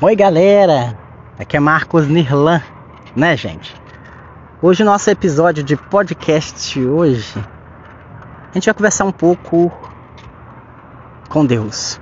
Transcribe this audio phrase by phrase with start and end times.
[0.00, 0.98] Oi galera,
[1.38, 2.60] aqui é Marcos Nirlan,
[3.14, 3.72] né gente?
[4.60, 9.72] Hoje o nosso episódio de podcast hoje a gente vai conversar um pouco
[11.28, 12.00] com Deus.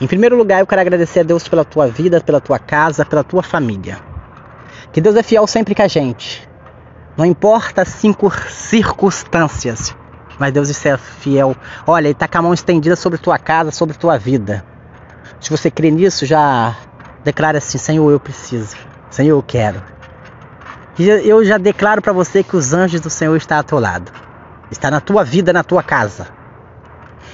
[0.00, 3.22] Em primeiro lugar, eu quero agradecer a Deus pela tua vida, pela tua casa, pela
[3.22, 3.98] tua família.
[4.90, 6.48] Que Deus é fiel sempre com a gente.
[7.14, 9.94] Não importa as cinco circunstâncias,
[10.38, 11.54] mas Deus é fiel.
[11.86, 14.64] Olha, Ele está com a mão estendida sobre tua casa, sobre tua vida.
[15.40, 16.76] Se você crê nisso, já
[17.24, 18.76] declara assim: Senhor, eu preciso.
[19.10, 19.82] Senhor, eu quero.
[20.98, 24.12] E eu já declaro para você que os anjos do Senhor estão ao teu lado.
[24.70, 26.28] Está na tua vida, na tua casa.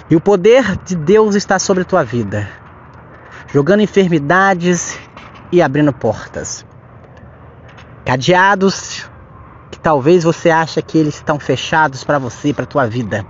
[0.09, 2.49] E o poder de Deus está sobre a tua vida,
[3.53, 4.97] jogando enfermidades
[5.51, 6.65] e abrindo portas.
[8.05, 9.11] Cadeados
[9.71, 13.27] que talvez você acha que eles estão fechados para você, para tua vida.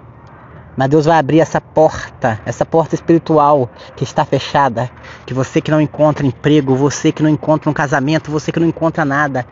[0.76, 4.90] Mas Deus vai abrir essa porta, essa porta espiritual que está fechada,
[5.24, 8.66] que você que não encontra emprego, você que não encontra um casamento, você que não
[8.66, 9.46] encontra nada.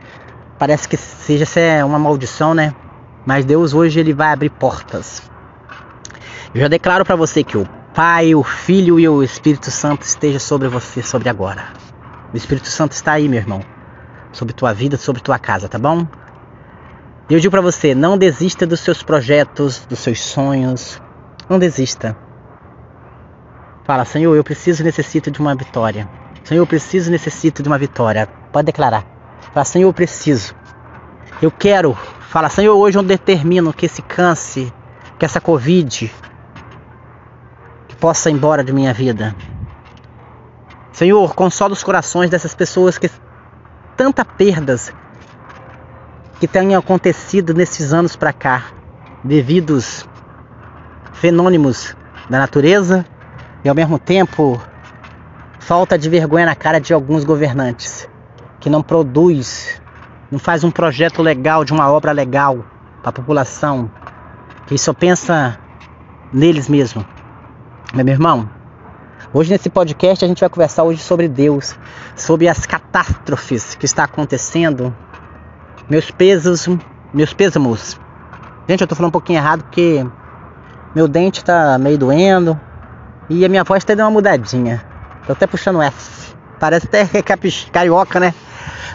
[0.58, 1.46] Parece que seja
[1.86, 2.74] uma maldição, né?
[3.24, 5.22] Mas Deus hoje ele vai abrir portas.
[6.54, 10.38] Eu já declaro para você que o Pai, o Filho e o Espírito Santo esteja
[10.38, 11.68] sobre você, sobre agora.
[12.32, 13.60] O Espírito Santo está aí, meu irmão,
[14.32, 16.06] sobre tua vida, sobre tua casa, tá bom?
[17.30, 21.00] E eu digo para você, não desista dos seus projetos, dos seus sonhos.
[21.48, 22.16] Não desista.
[23.84, 26.08] Fala, Senhor, eu preciso e necessito de uma vitória.
[26.42, 28.26] Senhor, eu preciso e necessito de uma vitória.
[28.50, 29.04] Pode declarar.
[29.52, 30.54] Fala, Senhor, eu preciso.
[31.42, 31.94] Eu quero.
[32.30, 34.72] Fala, Senhor, hoje eu determino que esse câncer,
[35.18, 36.10] que essa Covid,
[37.88, 39.36] que possa ir embora de minha vida.
[40.92, 43.10] Senhor, consola os corações dessas pessoas que
[43.96, 44.92] tanta perdas
[46.40, 48.64] que tenham acontecido nesses anos para cá,
[49.22, 50.06] devidos
[51.14, 51.96] fenômenos
[52.28, 53.04] da natureza
[53.64, 54.60] e ao mesmo tempo
[55.58, 58.08] falta de vergonha na cara de alguns governantes
[58.60, 59.80] que não produz,
[60.30, 62.64] não faz um projeto legal de uma obra legal
[63.00, 63.90] para a população,
[64.66, 65.58] que só pensa
[66.32, 67.04] neles mesmos.
[67.94, 68.48] Meu irmão,
[69.32, 71.76] hoje nesse podcast a gente vai conversar hoje sobre Deus,
[72.16, 74.94] sobre as catástrofes que está acontecendo
[75.88, 76.68] meus pesos,
[77.12, 77.98] meus pêsamos.
[78.68, 80.04] Gente, eu tô falando um pouquinho errado porque
[80.94, 82.58] meu dente tá meio doendo
[83.28, 84.84] e a minha voz tá dando uma mudadinha.
[85.26, 86.34] Tô até puxando F.
[86.60, 87.06] Parece até
[87.72, 88.34] carioca, né?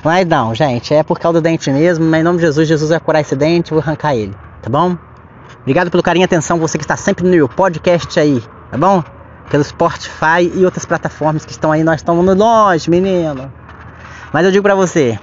[0.04, 2.06] Mas não, gente, é por causa do dente mesmo.
[2.06, 4.98] Mas em nome de Jesus, Jesus vai curar esse dente, vou arrancar ele, tá bom?
[5.62, 9.04] Obrigado pelo carinho e atenção, você que está sempre no meu podcast aí, tá bom?
[9.50, 13.52] Pelo Spotify e outras plataformas que estão aí, nós estamos longe, menino.
[14.32, 15.20] Mas eu digo pra você,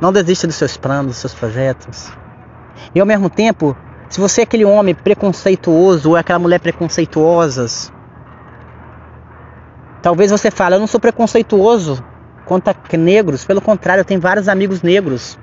[0.00, 2.12] não desista dos seus planos, dos seus projetos.
[2.94, 3.76] E ao mesmo tempo,
[4.10, 7.66] se você é aquele homem preconceituoso ou é aquela mulher preconceituosa,
[10.02, 12.04] talvez você fale, eu não sou preconceituoso
[12.44, 15.38] contra negros, pelo contrário, eu tenho vários amigos negros.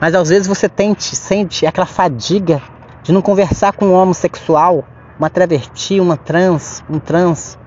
[0.00, 2.62] Mas às vezes você tente, sente aquela fadiga
[3.02, 4.84] de não conversar com um homossexual,
[5.18, 7.58] uma travesti, uma trans, um trans.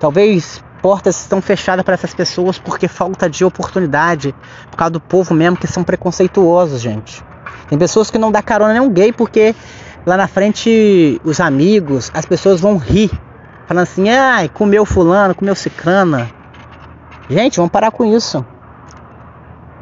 [0.00, 4.34] Talvez portas estão fechadas para essas pessoas porque falta de oportunidade,
[4.68, 7.29] por causa do povo mesmo que são preconceituosos, gente.
[7.70, 9.54] Tem pessoas que não dá carona nem um gay porque
[10.04, 13.12] lá na frente os amigos, as pessoas vão rir,
[13.68, 16.28] falando assim: "Ai, comeu fulano, comeu cicrana".
[17.30, 18.44] Gente, vamos parar com isso.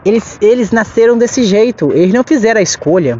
[0.04, 3.18] Eles, eles nasceram desse jeito, eles não fizeram a escolha.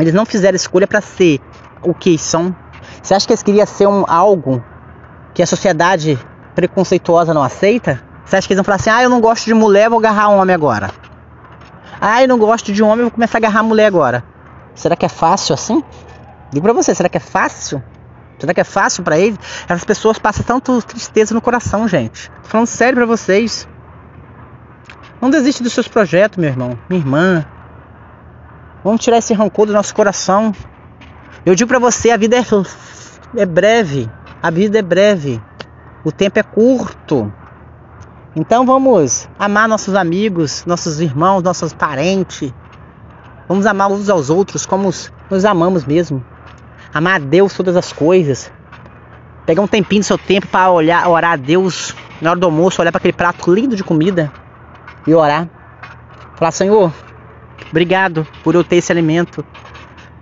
[0.00, 1.38] Eles não fizeram a escolha para ser
[1.80, 2.52] o que são.
[3.00, 4.64] Você acha que eles queriam ser um algo
[5.32, 6.18] que a sociedade
[6.56, 8.02] preconceituosa não aceita?
[8.24, 10.30] Você acha que eles vão falar assim: ah, eu não gosto de mulher, vou agarrar
[10.30, 10.90] homem agora?
[12.00, 14.24] Eu não gosto de homem, vou começar a agarrar mulher agora.
[14.74, 15.82] Será que é fácil assim?
[16.50, 17.82] Digo pra você, será que é fácil?
[18.38, 19.38] Será que é fácil para eles?
[19.68, 22.30] Essas pessoas passam tanto tristeza no coração, gente.
[22.42, 23.68] Tô falando sério pra vocês.
[25.20, 27.44] Não desiste dos seus projetos, meu irmão, minha irmã.
[28.82, 30.52] Vamos tirar esse rancor do nosso coração.
[31.44, 32.42] Eu digo para você, a vida é,
[33.36, 34.10] é breve.
[34.42, 35.40] A vida é breve.
[36.02, 37.30] O tempo é curto.
[38.34, 42.52] Então vamos amar nossos amigos, nossos irmãos, nossos parentes.
[43.48, 44.88] Vamos amar uns aos outros como
[45.28, 46.24] nos amamos mesmo.
[46.94, 48.52] Amar a Deus todas as coisas.
[49.44, 52.80] Pegar um tempinho do seu tempo para olhar, orar a Deus na hora do almoço,
[52.80, 54.32] olhar para aquele prato lindo de comida
[55.06, 55.48] e orar.
[56.36, 56.92] Falar, Senhor,
[57.68, 59.44] obrigado por eu ter esse alimento.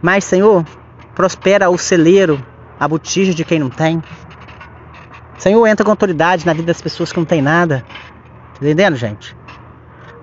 [0.00, 0.64] Mas, Senhor,
[1.14, 2.42] prospera o celeiro,
[2.80, 4.02] a botija de quem não tem.
[5.38, 7.84] Senhor entra com autoridade na vida das pessoas que não tem nada.
[8.54, 9.36] Tá entendendo, gente?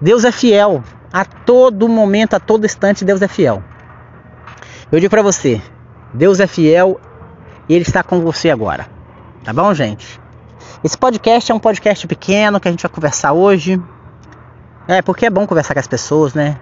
[0.01, 0.83] Deus é fiel.
[1.11, 3.63] A todo momento, a todo instante, Deus é fiel.
[4.91, 5.61] Eu digo para você,
[6.13, 6.99] Deus é fiel
[7.69, 8.87] e Ele está com você agora.
[9.43, 10.19] Tá bom, gente?
[10.83, 13.81] Esse podcast é um podcast pequeno que a gente vai conversar hoje.
[14.87, 16.59] É, porque é bom conversar com as pessoas, né?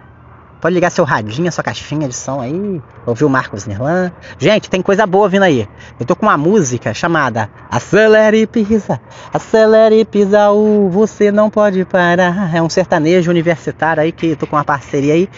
[0.63, 4.13] Pode ligar seu radinho, sua caixinha de som aí, ouvir o Marcos Nirlan.
[4.39, 5.67] Gente, tem coisa boa vindo aí.
[5.99, 9.01] Eu tô com uma música chamada Acelere e Pisa,
[9.33, 12.55] Acelere e Pisa, uh, você não pode parar.
[12.55, 15.29] É um sertanejo universitário aí que eu tô com uma parceria aí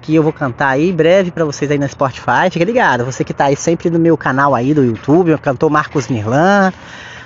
[0.00, 2.50] que eu vou cantar aí breve para vocês aí no Spotify.
[2.50, 5.70] Fica ligado, você que tá aí sempre no meu canal aí do YouTube, eu cantor
[5.70, 6.72] Marcos Nirlan,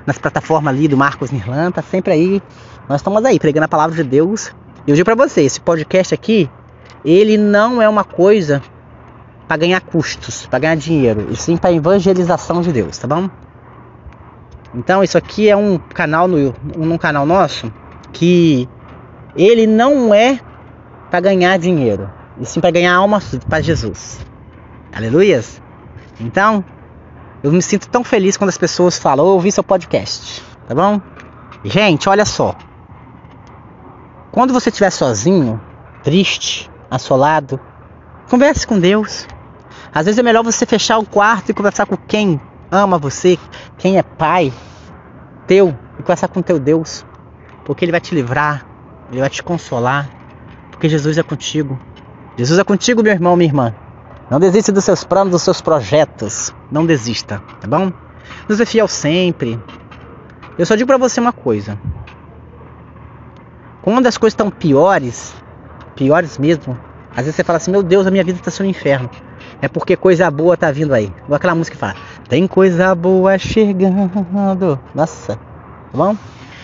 [0.04, 2.42] nas plataformas ali do Marcos Nirlan, tá sempre aí.
[2.86, 4.52] Nós estamos aí pregando a palavra de Deus.
[4.86, 6.50] E eu digo para vocês, esse podcast aqui
[7.04, 8.62] ele não é uma coisa
[9.46, 13.30] para ganhar custos, para ganhar dinheiro, e sim para evangelização de Deus, tá bom?
[14.74, 17.72] Então isso aqui é um canal no um canal nosso
[18.12, 18.68] que
[19.36, 20.40] ele não é
[21.10, 22.10] para ganhar dinheiro,
[22.40, 24.18] e sim para ganhar alma para Jesus.
[24.92, 25.60] Aleluias.
[26.18, 26.64] Então,
[27.42, 31.00] eu me sinto tão feliz quando as pessoas falam, ouvi seu podcast, tá bom?
[31.64, 32.56] Gente, olha só.
[34.32, 35.60] Quando você estiver sozinho,
[36.02, 37.60] triste, assolado,
[38.28, 39.26] converse com Deus.
[39.94, 42.40] Às vezes é melhor você fechar o quarto e conversar com quem
[42.70, 43.38] ama você,
[43.78, 44.52] quem é pai
[45.46, 47.04] teu, e conversar com teu Deus,
[47.64, 48.66] porque Ele vai te livrar,
[49.10, 50.08] Ele vai te consolar,
[50.70, 51.78] porque Jesus é contigo.
[52.36, 53.74] Jesus é contigo, meu irmão, minha irmã.
[54.28, 56.52] Não desista dos seus planos, dos seus projetos.
[56.70, 57.92] Não desista, tá bom?
[58.48, 59.58] Deus é fiel sempre.
[60.58, 61.78] Eu só digo para você uma coisa.
[63.82, 65.34] Quando as coisas estão piores,
[65.96, 66.78] piores mesmo.
[67.10, 69.10] Às vezes você fala assim, meu Deus, a minha vida está sendo um inferno.
[69.60, 71.10] É porque coisa boa tá vindo aí.
[71.24, 71.96] Igual aquela música que fala,
[72.28, 74.78] tem coisa boa chegando.
[74.94, 75.40] Nossa, tá
[75.92, 76.14] bom?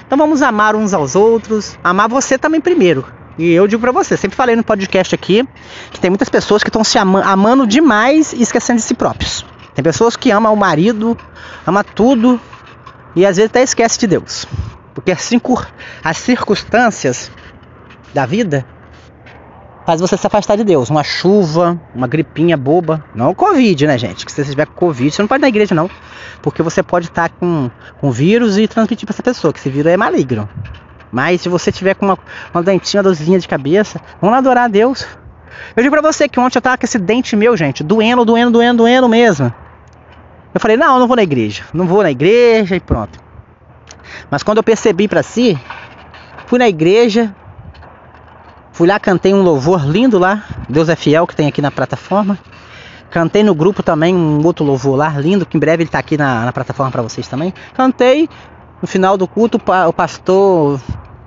[0.07, 3.05] Então vamos amar uns aos outros, amar você também primeiro.
[3.39, 5.49] E eu digo para você, sempre falei no podcast aqui
[5.91, 9.47] que tem muitas pessoas que estão se ama amando demais e esquecendo de si próprios.
[9.75, 11.17] Tem pessoas que amam o marido,
[11.67, 12.39] ama tudo
[13.17, 14.47] e às vezes até esquece de Deus.
[14.93, 17.31] Porque as circunstâncias
[18.13, 18.67] da vida
[19.87, 20.91] faz você se afastar de Deus.
[20.91, 23.05] Uma chuva, uma gripinha boba.
[23.15, 24.25] Não o Covid, né, gente?
[24.25, 25.91] Que se você tiver Covid, você não pode ir na igreja, não.
[26.41, 27.71] Porque você pode estar com,
[28.01, 30.49] com vírus e transmitir para essa pessoa, que esse vírus é maligno.
[31.11, 32.19] Mas se você tiver com uma,
[32.55, 35.07] uma dentinha, uma dorzinha de cabeça, vamos lá adorar a Deus.
[35.77, 38.51] Eu digo pra você que ontem eu tava com esse dente meu, gente, doendo, doendo,
[38.51, 39.53] doendo, doendo mesmo.
[40.55, 41.65] Eu falei, não, eu não vou na igreja.
[41.73, 43.19] Não vou na igreja e pronto.
[44.31, 45.59] Mas quando eu percebi para si,
[46.47, 47.35] fui na igreja,
[48.73, 52.39] Fui lá, cantei um louvor lindo lá, Deus é Fiel, que tem aqui na plataforma.
[53.11, 56.17] Cantei no grupo também um outro louvor lá, lindo, que em breve ele está aqui
[56.17, 57.53] na, na plataforma para vocês também.
[57.75, 58.29] Cantei,
[58.81, 60.81] no final do culto o pastor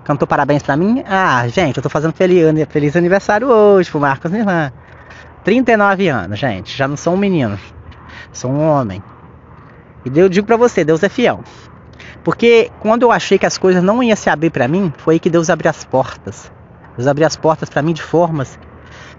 [0.04, 1.04] cantou parabéns para mim.
[1.08, 4.72] Ah, gente, eu tô fazendo feliz, feliz aniversário hoje pro Marcos Nirlan.
[5.44, 7.60] 39 anos, gente, já não sou um menino,
[8.34, 9.04] sou um homem.
[10.04, 11.44] E eu digo para você, Deus é fiel.
[12.24, 15.20] Porque quando eu achei que as coisas não iam se abrir para mim, foi aí
[15.20, 16.52] que Deus abriu as portas.
[16.98, 18.58] Deus abriu as portas para mim de formas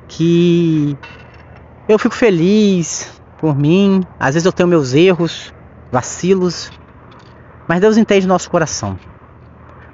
[0.09, 0.97] que
[1.89, 4.03] eu fico feliz por mim.
[4.19, 5.53] Às vezes eu tenho meus erros,
[5.91, 6.71] vacilos,
[7.69, 8.99] mas Deus entende nosso coração.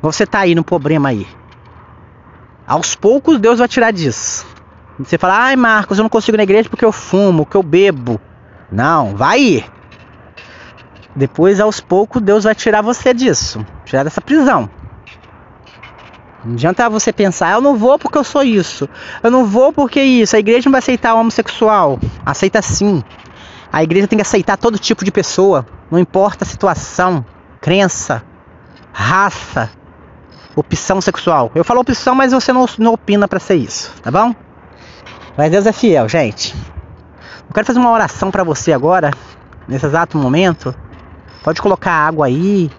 [0.00, 1.26] Você tá aí no problema aí.
[2.66, 4.46] Aos poucos Deus vai tirar disso.
[4.98, 7.62] Você fala, ai Marcos, eu não consigo ir na igreja porque eu fumo, que eu
[7.62, 8.20] bebo.
[8.70, 9.64] Não, vai.
[11.14, 14.70] Depois, aos poucos, Deus vai tirar você disso, tirar dessa prisão.
[16.44, 18.88] Não adianta você pensar, eu não vou porque eu sou isso.
[19.22, 20.34] Eu não vou porque isso.
[20.34, 22.00] A igreja não vai aceitar o homossexual.
[22.24, 23.02] Aceita sim.
[23.72, 25.66] A igreja tem que aceitar todo tipo de pessoa.
[25.90, 27.24] Não importa a situação,
[27.60, 28.22] crença,
[28.92, 29.70] raça,
[30.56, 31.50] opção sexual.
[31.54, 34.34] Eu falo opção, mas você não, não opina para ser isso, tá bom?
[35.36, 36.54] Mas Deus é fiel, gente.
[37.48, 39.10] Eu quero fazer uma oração para você agora,
[39.66, 40.74] nesse exato momento.
[41.42, 42.70] Pode colocar água aí,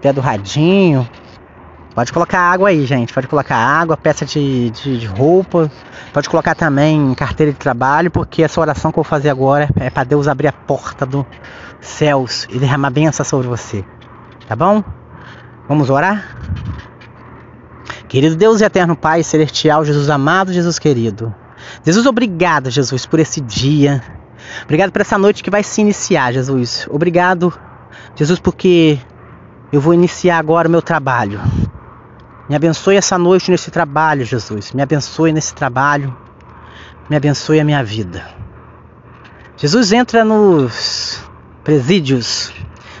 [0.00, 1.08] pé do radinho,
[1.96, 3.10] Pode colocar água aí, gente.
[3.10, 5.72] Pode colocar água, peça de, de, de, roupa.
[6.12, 9.88] Pode colocar também carteira de trabalho, porque essa oração que eu vou fazer agora é
[9.88, 11.24] para Deus abrir a porta dos
[11.80, 13.82] céus e derramar bênção sobre você.
[14.46, 14.84] Tá bom?
[15.66, 16.36] Vamos orar?
[18.06, 21.34] Querido Deus e eterno Pai celestial, Jesus amado, Jesus querido.
[21.82, 24.02] Jesus, obrigado, Jesus, por esse dia.
[24.64, 26.86] Obrigado por essa noite que vai se iniciar, Jesus.
[26.90, 27.58] Obrigado,
[28.14, 28.98] Jesus, porque
[29.72, 31.40] eu vou iniciar agora o meu trabalho.
[32.48, 34.72] Me abençoe essa noite nesse trabalho, Jesus.
[34.72, 36.16] Me abençoe nesse trabalho.
[37.10, 38.28] Me abençoe a minha vida.
[39.56, 41.20] Jesus entra nos
[41.64, 42.52] presídios.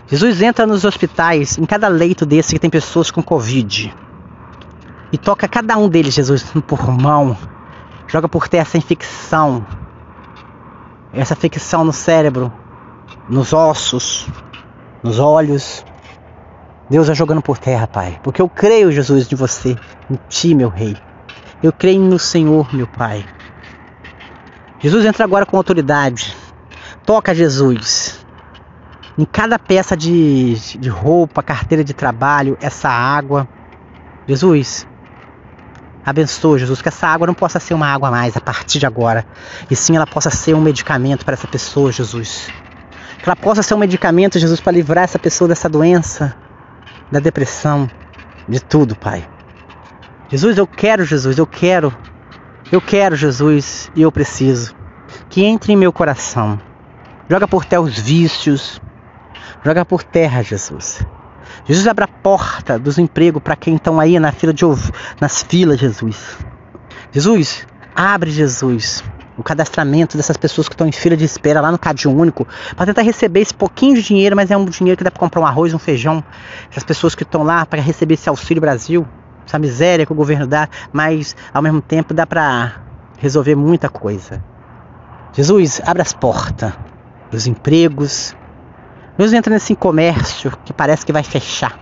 [0.08, 3.94] Jesus entra nos hospitais, em cada leito desse que tem pessoas com Covid.
[5.12, 7.36] E toca cada um deles, Jesus, no pulmão.
[8.08, 9.66] Joga por terra essa infecção.
[11.12, 12.52] Essa infecção no cérebro,
[13.28, 14.26] nos ossos,
[15.02, 15.84] nos olhos.
[16.88, 18.20] Deus vai jogando por terra, Pai.
[18.22, 19.76] Porque eu creio, Jesus, de você,
[20.10, 20.96] em Ti, meu Rei.
[21.62, 23.24] Eu creio no Senhor, meu Pai.
[24.78, 26.36] Jesus entra agora com autoridade.
[27.04, 28.24] Toca, Jesus.
[29.18, 33.48] Em cada peça de, de roupa, carteira de trabalho, essa água.
[34.28, 34.86] Jesus,
[36.04, 39.26] abençoa, Jesus, que essa água não possa ser uma água mais a partir de agora.
[39.68, 42.48] E sim ela possa ser um medicamento para essa pessoa, Jesus.
[43.18, 46.45] Que ela possa ser um medicamento, Jesus, para livrar essa pessoa dessa doença
[47.10, 47.88] da depressão,
[48.48, 49.28] de tudo, Pai.
[50.28, 51.94] Jesus, eu quero, Jesus, eu quero.
[52.70, 54.74] Eu quero, Jesus, e eu preciso.
[55.28, 56.60] Que entre em meu coração.
[57.28, 58.80] Joga por terra os vícios.
[59.64, 61.04] Joga por terra, Jesus.
[61.64, 64.64] Jesus abre a porta dos empregos para quem estão aí na fila de
[65.20, 66.38] nas filas, Jesus.
[67.12, 69.02] Jesus, abre, Jesus,
[69.36, 72.86] o cadastramento dessas pessoas que estão em fila de espera lá no Cade Único, para
[72.86, 75.46] tentar receber esse pouquinho de dinheiro, mas é um dinheiro que dá para comprar um
[75.46, 76.22] arroz, um feijão.
[76.70, 79.06] Essas pessoas que estão lá para receber esse auxílio Brasil,
[79.46, 82.80] essa miséria que o governo dá, mas ao mesmo tempo dá para
[83.18, 84.42] resolver muita coisa.
[85.32, 86.72] Jesus, abre as portas
[87.30, 88.34] dos empregos.
[89.18, 91.78] Jesus entra nesse comércio que parece que vai fechar.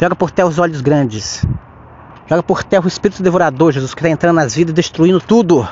[0.00, 1.44] Joga por terra os olhos grandes.
[2.26, 5.68] Joga por terra o espírito devorador, Jesus, que está entrando nas vidas, destruindo tudo.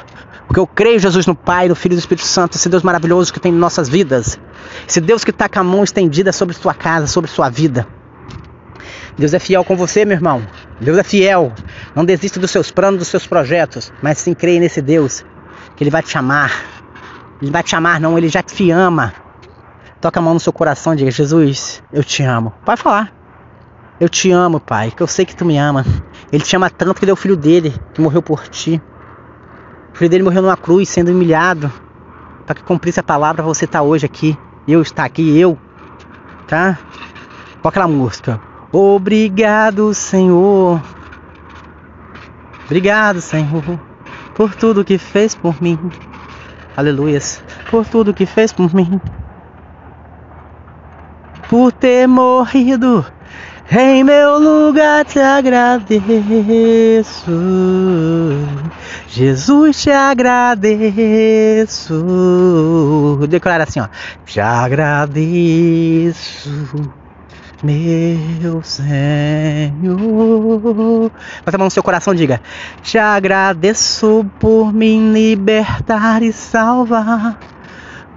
[0.51, 3.33] Porque eu creio, Jesus, no Pai, no Filho e no Espírito Santo, esse Deus maravilhoso
[3.33, 4.37] que tem em nossas vidas.
[4.85, 7.87] Esse Deus que está com a mão estendida sobre sua casa, sobre sua vida.
[9.17, 10.45] Deus é fiel com você, meu irmão.
[10.81, 11.53] Deus é fiel.
[11.95, 15.25] Não desista dos seus planos, dos seus projetos, mas sim creia nesse Deus,
[15.77, 16.51] que Ele vai te amar.
[17.41, 19.15] Ele vai te amar, não, Ele já te ama.
[20.01, 22.53] Toca a mão no seu coração e diga: Jesus, eu te amo.
[22.65, 23.13] Pode falar.
[24.01, 25.87] Eu te amo, Pai, que eu sei que tu me ama.
[26.33, 28.83] Ele te ama tanto que deu o filho dele, que morreu por ti.
[30.01, 31.71] Filho dele morreu numa cruz, sendo humilhado,
[32.47, 34.35] para que cumprisse a palavra, você tá hoje aqui,
[34.67, 35.59] eu estar aqui, eu,
[36.49, 36.79] tá?
[37.61, 38.41] Com aquela música.
[38.73, 40.81] Obrigado, Senhor.
[42.65, 43.63] Obrigado, Senhor,
[44.35, 45.79] por tudo que fez por mim.
[46.75, 47.45] Aleluias.
[47.71, 48.99] Por tudo que fez por mim.
[51.51, 53.05] Por ter morrido
[53.73, 56.01] em meu lugar te agradeço,
[59.07, 60.87] Jesus te agradeço.
[63.29, 63.87] Declara assim, ó.
[64.25, 65.31] Te agradeço,
[67.63, 68.91] meu Senhor.
[71.45, 72.41] Bota a mão no seu coração, diga.
[72.83, 77.39] Te agradeço por me libertar e salvar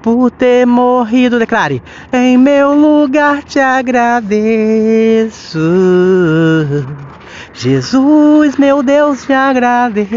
[0.04, 1.40] por ter morrido.
[1.40, 1.82] Declare:
[2.12, 4.30] Em meu lugar te agradeço.
[7.54, 10.12] Jesus, meu Deus, te agradeço.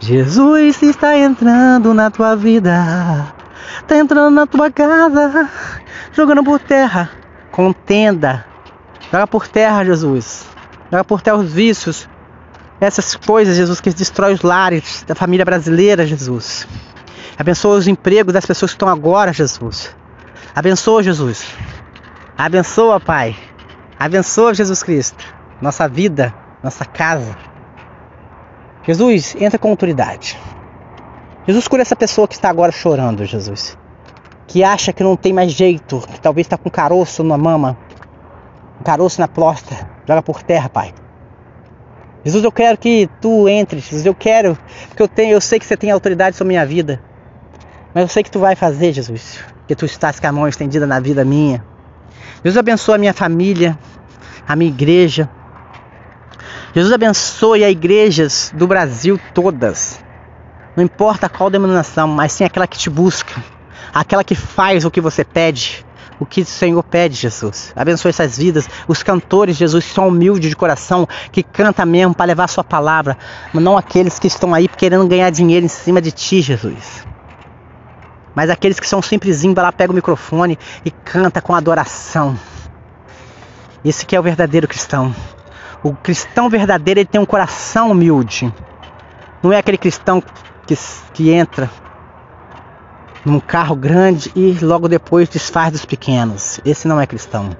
[0.00, 3.32] Jesus está entrando na tua vida,
[3.80, 5.48] está entrando na tua casa,
[6.12, 7.10] jogando por terra,
[7.52, 8.46] contenda.
[9.12, 10.46] Joga por terra, Jesus.
[10.90, 12.08] Joga por terra os vícios,
[12.80, 16.66] essas coisas, Jesus, que destrói os lares da família brasileira, Jesus.
[17.38, 19.94] Abençoa os empregos das pessoas que estão agora, Jesus.
[20.54, 21.46] Abençoa, Jesus.
[22.36, 23.36] Abençoa, Pai.
[23.98, 25.22] Abençoa, Jesus Cristo.
[25.60, 27.36] Nossa vida, nossa casa.
[28.82, 30.38] Jesus, entra com autoridade.
[31.46, 33.76] Jesus, cura essa pessoa que está agora chorando, Jesus.
[34.46, 37.76] Que acha que não tem mais jeito, que talvez está com caroço na mama,
[38.80, 39.88] um caroço na plosta.
[40.08, 40.94] Joga por terra, Pai.
[42.24, 43.84] Jesus, eu quero que tu entres.
[43.84, 44.58] Jesus, eu quero,
[44.88, 47.00] porque eu tenho, eu sei que você tem autoridade sobre minha vida.
[47.94, 50.86] Mas eu sei que tu vai fazer, Jesus, que tu estás com a mão estendida
[50.86, 51.64] na vida minha.
[52.44, 53.78] Jesus abençoa a minha família,
[54.46, 55.28] a minha igreja.
[56.74, 59.98] Jesus abençoe as igrejas do Brasil todas.
[60.76, 63.42] Não importa qual denominação, mas sim aquela que te busca,
[63.92, 65.84] aquela que faz o que você pede,
[66.20, 67.72] o que o Senhor pede, Jesus.
[67.74, 72.26] Abençoe essas vidas, os cantores, Jesus, que são humildes de coração, que canta mesmo para
[72.26, 73.16] levar a sua palavra,
[73.54, 77.06] mas não aqueles que estão aí querendo ganhar dinheiro em cima de ti, Jesus.
[78.34, 82.38] Mas aqueles que são simplesinhos, vai lá, pega o microfone e canta com adoração.
[83.82, 85.14] Esse que é o verdadeiro cristão.
[85.82, 88.52] O cristão verdadeiro, ele tem um coração humilde.
[89.42, 90.22] Não é aquele cristão
[90.66, 90.76] que,
[91.14, 91.70] que entra
[93.24, 96.60] num carro grande e logo depois desfaz dos pequenos.
[96.64, 97.50] Esse não é cristão.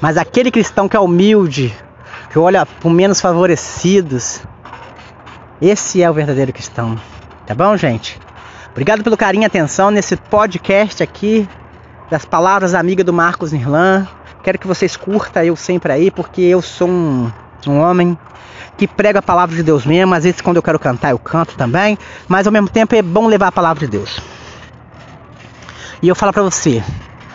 [0.00, 1.74] Mas aquele cristão que é humilde,
[2.30, 4.40] que olha os menos favorecidos,
[5.60, 6.98] esse é o verdadeiro cristão.
[7.46, 8.18] Tá bom, gente?
[8.70, 11.48] Obrigado pelo carinho e atenção nesse podcast aqui
[12.10, 14.06] das palavras amiga do Marcos Nirlan.
[14.42, 17.30] Quero que vocês curtam eu sempre aí, porque eu sou um,
[17.66, 18.18] um homem
[18.76, 20.14] que prega a palavra de Deus mesmo.
[20.14, 21.96] Às vezes, quando eu quero cantar, eu canto também.
[22.26, 24.20] Mas ao mesmo tempo é bom levar a palavra de Deus.
[26.02, 26.82] E eu falo para você,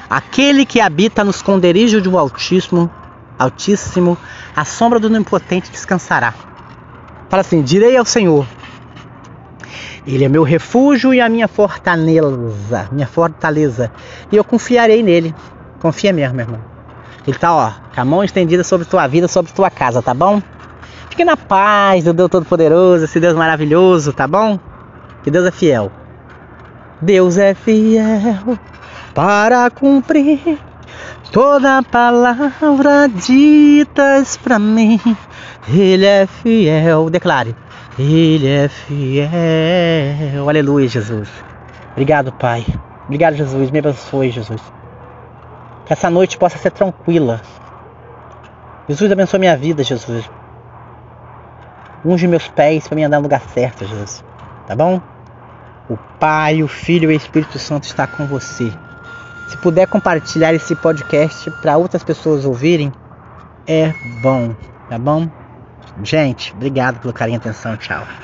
[0.09, 2.89] Aquele que habita no esconderijo do Altíssimo,
[3.37, 4.17] Altíssimo,
[4.55, 6.33] a sombra do Onipotente descansará.
[7.29, 8.47] Fala assim: direi ao Senhor,
[10.05, 13.91] Ele é meu refúgio e a minha fortaleza, minha fortaleza,
[14.31, 15.35] e eu confiarei nele.
[15.81, 16.61] Confia mesmo, meu irmão.
[17.27, 20.41] Ele tá, ó, com a mão estendida sobre tua vida, sobre tua casa, tá bom?
[21.09, 24.57] Fique na paz do Deus Todo-Poderoso, esse Deus maravilhoso, tá bom?
[25.21, 25.91] Que Deus é fiel.
[27.01, 28.57] Deus é fiel
[29.13, 30.59] para cumprir
[31.31, 34.99] toda palavra ditas para mim.
[35.67, 37.09] Ele é fiel.
[37.09, 37.55] Declare.
[37.99, 39.29] Ele é fiel.
[40.49, 41.29] Aleluia, Jesus.
[41.91, 42.65] Obrigado, Pai.
[43.05, 43.69] Obrigado, Jesus.
[43.69, 44.61] Me abençoe, Jesus.
[45.85, 47.41] Que essa noite possa ser tranquila.
[48.89, 50.29] Jesus abençoe minha vida, Jesus.
[52.03, 54.23] Unge meus pés para me andar no lugar certo, Jesus.
[54.65, 55.01] Tá bom?
[55.89, 58.71] O Pai, o Filho e o Espírito Santo está com você.
[59.49, 62.91] Se puder compartilhar esse podcast para outras pessoas ouvirem,
[63.65, 64.55] é bom,
[64.89, 65.29] tá bom?
[66.03, 67.75] Gente, obrigado pelo carinho e atenção.
[67.77, 68.07] Tchau.